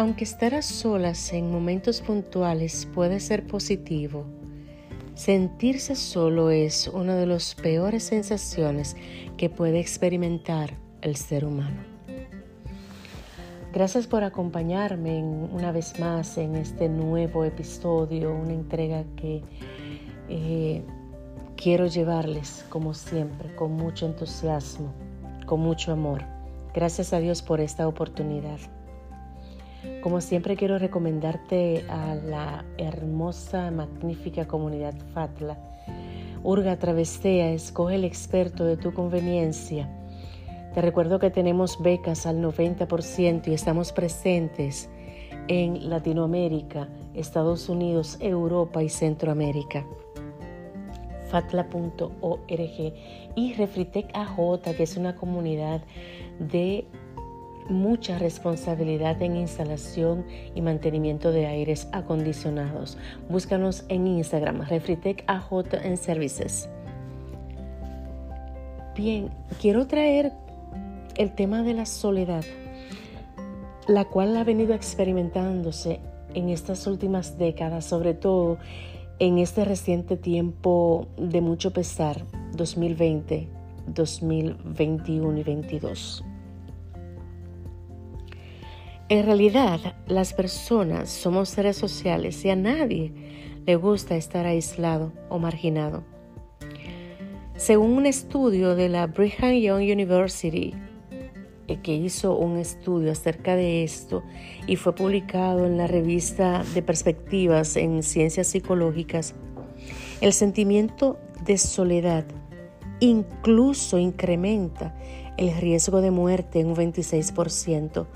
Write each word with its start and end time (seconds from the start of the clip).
Aunque 0.00 0.24
estar 0.24 0.54
a 0.54 0.62
solas 0.62 1.30
en 1.34 1.50
momentos 1.50 2.00
puntuales 2.00 2.88
puede 2.94 3.20
ser 3.20 3.46
positivo, 3.46 4.24
sentirse 5.14 5.94
solo 5.94 6.48
es 6.48 6.88
una 6.88 7.16
de 7.16 7.26
las 7.26 7.54
peores 7.54 8.04
sensaciones 8.04 8.96
que 9.36 9.50
puede 9.50 9.78
experimentar 9.78 10.70
el 11.02 11.16
ser 11.16 11.44
humano. 11.44 11.82
Gracias 13.74 14.06
por 14.06 14.24
acompañarme 14.24 15.22
una 15.22 15.70
vez 15.70 16.00
más 16.00 16.38
en 16.38 16.56
este 16.56 16.88
nuevo 16.88 17.44
episodio, 17.44 18.34
una 18.34 18.54
entrega 18.54 19.04
que 19.16 19.42
eh, 20.30 20.82
quiero 21.58 21.88
llevarles 21.88 22.64
como 22.70 22.94
siempre, 22.94 23.54
con 23.54 23.72
mucho 23.72 24.06
entusiasmo, 24.06 24.94
con 25.44 25.60
mucho 25.60 25.92
amor. 25.92 26.24
Gracias 26.72 27.12
a 27.12 27.20
Dios 27.20 27.42
por 27.42 27.60
esta 27.60 27.86
oportunidad. 27.86 28.79
Como 30.02 30.20
siempre 30.20 30.56
quiero 30.56 30.78
recomendarte 30.78 31.84
a 31.88 32.14
la 32.14 32.64
hermosa, 32.78 33.70
magnífica 33.70 34.46
comunidad 34.46 34.94
Fatla. 35.14 35.58
Urga 36.42 36.78
Travestea, 36.78 37.52
escoge 37.52 37.96
el 37.96 38.04
experto 38.04 38.64
de 38.64 38.76
tu 38.76 38.94
conveniencia. 38.94 39.88
Te 40.74 40.80
recuerdo 40.80 41.18
que 41.18 41.30
tenemos 41.30 41.82
becas 41.82 42.26
al 42.26 42.40
90% 42.42 43.48
y 43.48 43.54
estamos 43.54 43.92
presentes 43.92 44.88
en 45.48 45.90
Latinoamérica, 45.90 46.88
Estados 47.14 47.68
Unidos, 47.68 48.16
Europa 48.20 48.82
y 48.82 48.88
Centroamérica. 48.88 49.84
Fatla.org 51.28 52.94
y 53.36 53.54
Refritec 53.54 54.10
AJ, 54.14 54.74
que 54.76 54.82
es 54.82 54.96
una 54.96 55.14
comunidad 55.14 55.82
de 56.38 56.86
mucha 57.70 58.18
responsabilidad 58.18 59.22
en 59.22 59.36
instalación 59.36 60.26
y 60.54 60.60
mantenimiento 60.60 61.32
de 61.32 61.46
aires 61.46 61.88
acondicionados. 61.92 62.98
Búscanos 63.28 63.84
en 63.88 64.06
Instagram, 64.06 64.62
Refritec 64.68 65.24
AJ 65.26 65.74
en 65.82 65.96
Services. 65.96 66.68
Bien, 68.96 69.30
quiero 69.60 69.86
traer 69.86 70.32
el 71.16 71.34
tema 71.34 71.62
de 71.62 71.74
la 71.74 71.86
soledad, 71.86 72.44
la 73.86 74.04
cual 74.04 74.36
ha 74.36 74.44
venido 74.44 74.74
experimentándose 74.74 76.00
en 76.34 76.48
estas 76.48 76.86
últimas 76.86 77.38
décadas, 77.38 77.84
sobre 77.84 78.14
todo 78.14 78.58
en 79.18 79.38
este 79.38 79.64
reciente 79.64 80.16
tiempo 80.16 81.06
de 81.16 81.40
mucho 81.40 81.72
pesar, 81.72 82.24
2020, 82.56 83.48
2021 83.86 85.38
y 85.38 85.44
2022. 85.44 86.24
En 89.10 89.26
realidad, 89.26 89.80
las 90.06 90.32
personas 90.32 91.10
somos 91.10 91.48
seres 91.48 91.76
sociales 91.76 92.44
y 92.44 92.50
a 92.50 92.54
nadie 92.54 93.12
le 93.66 93.74
gusta 93.74 94.14
estar 94.14 94.46
aislado 94.46 95.12
o 95.28 95.40
marginado. 95.40 96.04
Según 97.56 97.90
un 97.90 98.06
estudio 98.06 98.76
de 98.76 98.88
la 98.88 99.08
Brigham 99.08 99.54
Young 99.54 99.82
University, 99.82 100.74
eh, 101.66 101.78
que 101.82 101.92
hizo 101.92 102.36
un 102.36 102.56
estudio 102.56 103.10
acerca 103.10 103.56
de 103.56 103.82
esto 103.82 104.22
y 104.68 104.76
fue 104.76 104.94
publicado 104.94 105.66
en 105.66 105.76
la 105.76 105.88
revista 105.88 106.62
de 106.72 106.80
perspectivas 106.80 107.74
en 107.74 108.04
ciencias 108.04 108.46
psicológicas, 108.46 109.34
el 110.20 110.32
sentimiento 110.32 111.18
de 111.44 111.58
soledad 111.58 112.26
incluso 113.00 113.98
incrementa 113.98 114.94
el 115.36 115.52
riesgo 115.56 116.00
de 116.00 116.12
muerte 116.12 116.60
en 116.60 116.68
un 116.68 116.76
26% 116.76 118.06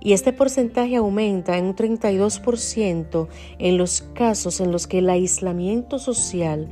y 0.00 0.12
este 0.12 0.32
porcentaje 0.32 0.96
aumenta 0.96 1.56
en 1.58 1.66
un 1.66 1.76
32% 1.76 3.28
en 3.58 3.78
los 3.78 4.02
casos 4.14 4.60
en 4.60 4.72
los 4.72 4.86
que 4.86 4.98
el 4.98 5.10
aislamiento 5.10 5.98
social 5.98 6.68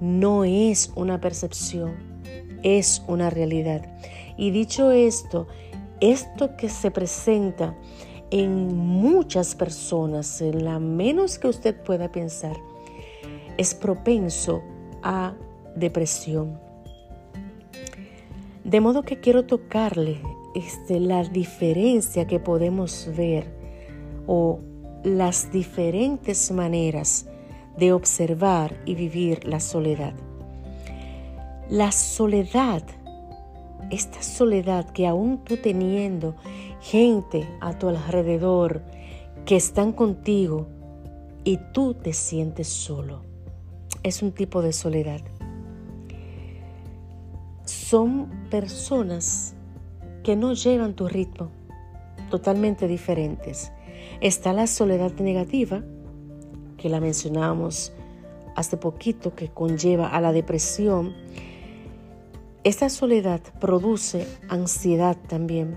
no 0.00 0.44
es 0.44 0.92
una 0.96 1.20
percepción, 1.20 1.94
es 2.62 3.02
una 3.06 3.30
realidad. 3.30 3.86
Y 4.36 4.50
dicho 4.50 4.90
esto, 4.90 5.46
esto 6.00 6.56
que 6.56 6.68
se 6.68 6.90
presenta 6.90 7.76
en 8.30 8.76
muchas 8.76 9.54
personas, 9.54 10.40
en 10.40 10.64
la 10.64 10.78
menos 10.78 11.38
que 11.38 11.48
usted 11.48 11.76
pueda 11.82 12.10
pensar, 12.10 12.56
es 13.56 13.74
propenso 13.74 14.62
a 15.02 15.34
depresión. 15.76 16.58
De 18.64 18.80
modo 18.80 19.02
que 19.02 19.20
quiero 19.20 19.44
tocarle 19.44 20.20
este, 20.54 21.00
la 21.00 21.24
diferencia 21.24 22.26
que 22.26 22.40
podemos 22.40 23.10
ver 23.16 23.52
o 24.26 24.60
las 25.02 25.52
diferentes 25.52 26.50
maneras 26.50 27.26
de 27.76 27.92
observar 27.92 28.80
y 28.86 28.94
vivir 28.94 29.44
la 29.46 29.60
soledad. 29.60 30.14
La 31.68 31.92
soledad, 31.92 32.82
esta 33.90 34.22
soledad 34.22 34.90
que 34.90 35.06
aún 35.06 35.44
tú 35.44 35.56
teniendo 35.56 36.36
gente 36.80 37.48
a 37.60 37.78
tu 37.78 37.88
alrededor 37.88 38.82
que 39.44 39.56
están 39.56 39.92
contigo 39.92 40.68
y 41.42 41.58
tú 41.72 41.94
te 41.94 42.12
sientes 42.12 42.68
solo, 42.68 43.22
es 44.02 44.22
un 44.22 44.32
tipo 44.32 44.62
de 44.62 44.72
soledad. 44.72 45.20
Son 47.64 48.30
personas 48.50 49.54
que 50.24 50.34
no 50.34 50.54
llevan 50.54 50.94
tu 50.94 51.06
ritmo, 51.06 51.50
totalmente 52.30 52.88
diferentes. 52.88 53.70
Está 54.20 54.52
la 54.52 54.66
soledad 54.66 55.12
negativa, 55.20 55.84
que 56.78 56.88
la 56.88 56.98
mencionábamos 56.98 57.92
hace 58.56 58.76
poquito, 58.76 59.34
que 59.34 59.48
conlleva 59.48 60.08
a 60.08 60.20
la 60.20 60.32
depresión. 60.32 61.14
Esta 62.64 62.88
soledad 62.88 63.40
produce 63.60 64.26
ansiedad 64.48 65.16
también, 65.28 65.76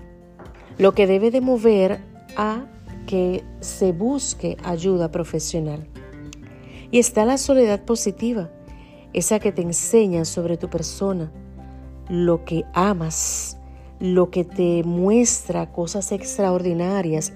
lo 0.78 0.94
que 0.94 1.06
debe 1.06 1.30
de 1.30 1.42
mover 1.42 2.00
a 2.36 2.66
que 3.06 3.44
se 3.60 3.92
busque 3.92 4.56
ayuda 4.64 5.10
profesional. 5.10 5.86
Y 6.90 6.98
está 6.98 7.26
la 7.26 7.36
soledad 7.36 7.84
positiva, 7.84 8.50
esa 9.12 9.40
que 9.40 9.52
te 9.52 9.60
enseña 9.60 10.24
sobre 10.24 10.56
tu 10.56 10.70
persona, 10.70 11.30
lo 12.08 12.46
que 12.46 12.64
amas, 12.72 13.57
lo 14.00 14.30
que 14.30 14.44
te 14.44 14.82
muestra 14.84 15.72
cosas 15.72 16.12
extraordinarias 16.12 17.32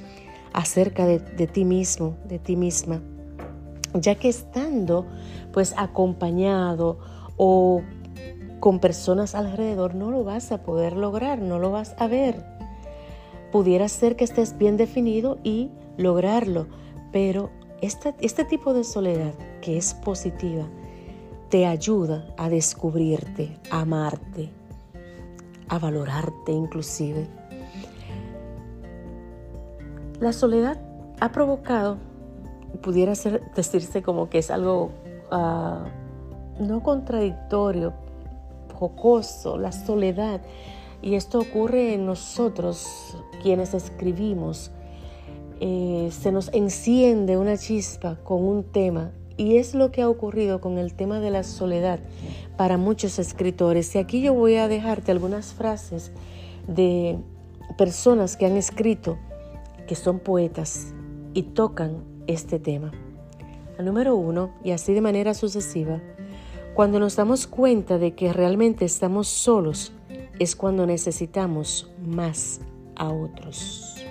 acerca 0.53 1.07
de, 1.07 1.19
ti 1.19 1.65
mismo, 1.65 2.17
de 2.29 2.39
ti 2.39 2.57
misma, 2.57 3.03
ya 3.95 4.15
que 4.15 4.29
estando 4.29 5.07
pues 5.53 5.75
acompañado 5.77 6.99
o 7.37 7.83
con 8.61 8.79
personas 8.79 9.35
alrededor 9.35 9.95
no 9.95 10.11
lo 10.11 10.25
vas 10.25 10.53
a 10.53 10.63
poder 10.63 10.97
lograr, 10.97 11.41
no 11.41 11.59
lo 11.59 11.71
vas 11.71 11.95
a 11.99 12.07
ver. 12.07 12.45
Pudiera 13.51 13.89
ser 13.89 14.17
que 14.17 14.25
estés 14.25 14.57
bien 14.57 14.77
definido 14.77 15.39
y 15.43 15.71
lograrlo, 15.97 16.69
pero 17.11 17.51
este 17.81 18.45
tipo 18.45 18.73
de 18.73 18.85
soledad 18.85 19.35
que 19.61 19.77
es 19.77 19.95
positiva 19.95 20.69
te 21.49 21.67
ayuda 21.67 22.27
a 22.39 22.49
descubrirte, 22.49 23.59
a 23.71 23.81
amarte, 23.81 24.51
a 25.73 25.79
valorarte 25.79 26.53
inclusive. 26.53 27.27
La 30.21 30.35
soledad 30.35 30.79
ha 31.19 31.33
provocado, 31.33 31.97
pudiera 32.83 33.15
decirse 33.57 34.03
como 34.03 34.29
que 34.29 34.39
es 34.39 34.51
algo 34.51 34.91
ah, 35.31 35.87
no 36.61 36.83
contradictorio, 36.83 37.95
jocoso, 38.75 39.57
la 39.57 39.73
soledad. 39.73 40.43
Y 41.01 41.15
esto 41.15 41.41
ocurre 41.41 41.95
en 41.95 42.05
nosotros, 42.05 43.17
quienes 43.43 43.73
escribimos. 43.73 44.73
Eh, 45.59 46.11
se 46.13 46.33
nos 46.33 46.53
enciende 46.53 47.39
una 47.39 47.57
chispa 47.57 48.17
con 48.23 48.45
un 48.45 48.65
tema 48.65 49.11
y 49.43 49.57
es 49.57 49.75
lo 49.75 49.91
que 49.91 50.03
ha 50.03 50.09
ocurrido 50.09 50.61
con 50.61 50.79
el 50.79 50.95
tema 50.95 51.19
de 51.19 51.31
la 51.31 51.43
soledad 51.43 51.99
para 52.57 52.77
muchos 52.77 53.19
escritores. 53.19 53.93
Y 53.97 53.99
aquí 53.99 54.23
yo 54.23 54.35
voy 54.35 54.55
a 54.55 54.69
dejarte 54.69 55.11
algunas 55.11 55.53
frases 55.53 56.13
de 56.69 57.19
personas 57.77 58.37
que 58.37 58.47
han 58.47 58.57
escrito, 58.57 59.19
que 59.89 59.97
son 59.97 60.21
poetas 60.21 60.95
y 61.35 61.43
tocan 61.43 62.05
este 62.29 62.61
tema. 62.61 62.93
El 63.79 63.87
número 63.87 64.15
uno, 64.15 64.55
y 64.63 64.71
así 64.71 64.95
de 64.95 65.01
manera 65.01 65.35
sucesiva, 65.35 66.01
cuando 66.75 67.01
nos 67.01 67.17
damos 67.17 67.49
cuenta 67.49 67.99
de 67.99 68.15
que 68.15 68.33
realmente 68.33 68.85
estamos 68.85 69.27
solos, 69.27 69.93
es 70.39 70.55
cuando 70.55 70.87
necesitamos 70.87 71.91
más 72.07 72.61
a 72.95 73.11
otros. 73.11 74.02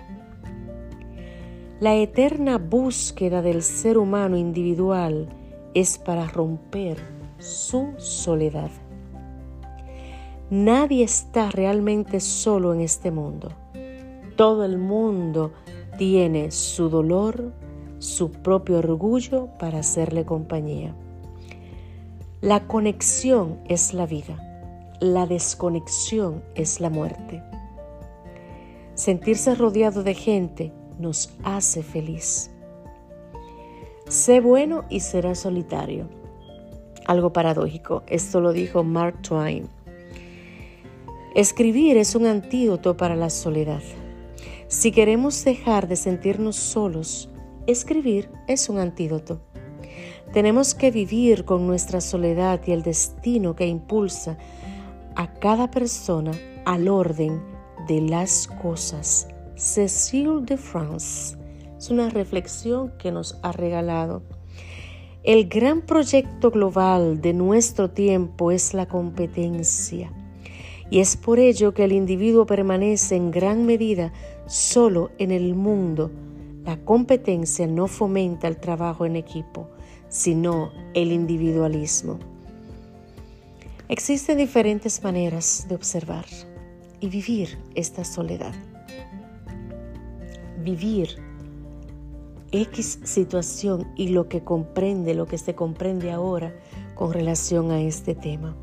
La 1.81 1.95
eterna 1.95 2.59
búsqueda 2.59 3.41
del 3.41 3.63
ser 3.63 3.97
humano 3.97 4.37
individual 4.37 5.27
es 5.73 5.97
para 5.97 6.27
romper 6.27 6.99
su 7.39 7.95
soledad. 7.97 8.69
Nadie 10.51 11.03
está 11.03 11.49
realmente 11.49 12.19
solo 12.19 12.75
en 12.75 12.81
este 12.81 13.09
mundo. 13.09 13.49
Todo 14.35 14.63
el 14.63 14.77
mundo 14.77 15.53
tiene 15.97 16.51
su 16.51 16.87
dolor, 16.87 17.51
su 17.97 18.31
propio 18.31 18.77
orgullo 18.77 19.47
para 19.57 19.79
hacerle 19.79 20.23
compañía. 20.23 20.93
La 22.41 22.67
conexión 22.67 23.57
es 23.67 23.95
la 23.95 24.05
vida, 24.05 24.37
la 24.99 25.25
desconexión 25.25 26.43
es 26.53 26.79
la 26.79 26.91
muerte. 26.91 27.41
Sentirse 28.93 29.55
rodeado 29.55 30.03
de 30.03 30.13
gente 30.13 30.71
nos 31.01 31.33
hace 31.43 31.83
feliz. 31.83 32.51
Sé 34.07 34.39
bueno 34.39 34.85
y 34.89 34.99
serás 34.99 35.39
solitario. 35.39 36.07
Algo 37.05 37.33
paradójico, 37.33 38.03
esto 38.07 38.41
lo 38.41 38.53
dijo 38.53 38.83
Mark 38.83 39.21
Twain. 39.21 39.67
Escribir 41.33 41.97
es 41.97 42.15
un 42.15 42.25
antídoto 42.25 42.97
para 42.97 43.15
la 43.15 43.29
soledad. 43.29 43.81
Si 44.67 44.91
queremos 44.91 45.43
dejar 45.43 45.87
de 45.87 45.95
sentirnos 45.95 46.55
solos, 46.55 47.29
escribir 47.67 48.29
es 48.47 48.69
un 48.69 48.79
antídoto. 48.79 49.41
Tenemos 50.33 50.75
que 50.75 50.91
vivir 50.91 51.43
con 51.43 51.67
nuestra 51.67 51.99
soledad 51.99 52.61
y 52.65 52.71
el 52.71 52.83
destino 52.83 53.55
que 53.55 53.67
impulsa 53.67 54.37
a 55.15 55.33
cada 55.33 55.69
persona 55.71 56.31
al 56.65 56.87
orden 56.87 57.41
de 57.87 58.01
las 58.01 58.47
cosas. 58.47 59.27
Cécile 59.61 60.41
de 60.41 60.57
France. 60.57 61.37
Es 61.77 61.91
una 61.91 62.09
reflexión 62.09 62.91
que 62.97 63.11
nos 63.11 63.37
ha 63.43 63.51
regalado. 63.51 64.23
El 65.21 65.47
gran 65.47 65.83
proyecto 65.83 66.49
global 66.49 67.21
de 67.21 67.33
nuestro 67.33 67.91
tiempo 67.91 68.51
es 68.51 68.73
la 68.73 68.87
competencia. 68.87 70.11
Y 70.89 70.99
es 70.99 71.15
por 71.15 71.37
ello 71.37 71.75
que 71.75 71.83
el 71.83 71.91
individuo 71.91 72.47
permanece 72.47 73.15
en 73.15 73.29
gran 73.29 73.67
medida 73.67 74.11
solo 74.47 75.11
en 75.19 75.29
el 75.29 75.53
mundo. 75.53 76.09
La 76.65 76.83
competencia 76.83 77.67
no 77.67 77.85
fomenta 77.87 78.47
el 78.47 78.57
trabajo 78.57 79.05
en 79.05 79.15
equipo 79.15 79.69
sino 80.09 80.73
el 80.93 81.11
individualismo. 81.11 82.19
Existen 83.87 84.39
diferentes 84.39 85.01
maneras 85.03 85.67
de 85.69 85.75
observar 85.75 86.25
y 86.99 87.07
vivir 87.07 87.57
esta 87.75 88.03
soledad. 88.03 88.53
Vivir 90.61 91.17
X 92.51 92.99
situación 93.03 93.87
y 93.95 94.09
lo 94.09 94.27
que 94.27 94.43
comprende, 94.43 95.13
lo 95.13 95.25
que 95.25 95.37
se 95.37 95.55
comprende 95.55 96.11
ahora 96.11 96.53
con 96.95 97.13
relación 97.13 97.71
a 97.71 97.81
este 97.81 98.13
tema. 98.13 98.55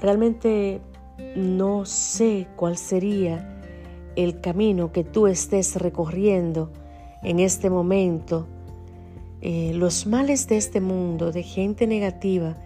Realmente 0.00 0.80
no 1.36 1.84
sé 1.84 2.46
cuál 2.56 2.76
sería 2.76 3.60
el 4.16 4.40
camino 4.40 4.92
que 4.92 5.04
tú 5.04 5.26
estés 5.26 5.76
recorriendo 5.76 6.70
en 7.22 7.38
este 7.40 7.70
momento, 7.70 8.46
eh, 9.40 9.72
los 9.74 10.06
males 10.06 10.48
de 10.48 10.56
este 10.56 10.80
mundo, 10.80 11.32
de 11.32 11.42
gente 11.42 11.86
negativa, 11.86 12.56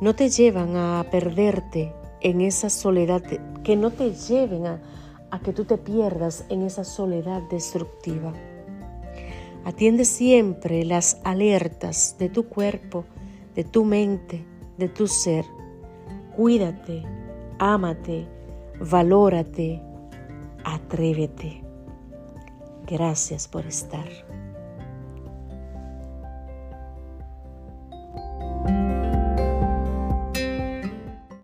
no 0.00 0.14
te 0.14 0.28
llevan 0.28 0.76
a 0.76 1.04
perderte 1.10 1.92
en 2.20 2.40
esa 2.40 2.70
soledad, 2.70 3.22
que 3.64 3.76
no 3.76 3.90
te 3.90 4.12
lleven 4.12 4.66
a, 4.66 4.80
a 5.30 5.40
que 5.40 5.52
tú 5.52 5.64
te 5.64 5.78
pierdas 5.78 6.44
en 6.48 6.62
esa 6.62 6.84
soledad 6.84 7.42
destructiva. 7.50 8.32
Atiende 9.64 10.04
siempre 10.04 10.84
las 10.84 11.20
alertas 11.24 12.16
de 12.18 12.28
tu 12.28 12.48
cuerpo, 12.48 13.04
de 13.54 13.64
tu 13.64 13.84
mente, 13.84 14.44
de 14.78 14.88
tu 14.88 15.06
ser. 15.06 15.44
Cuídate, 16.36 17.04
ámate, 17.58 18.26
valórate, 18.80 19.82
atrévete. 20.64 21.62
Gracias 22.86 23.46
por 23.46 23.66
estar. 23.66 24.29